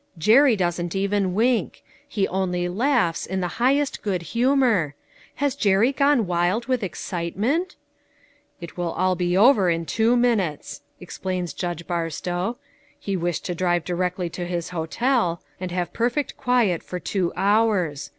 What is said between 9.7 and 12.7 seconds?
two minutes," explains THE CR6WNING WONDER. 415 Judge Barstow. a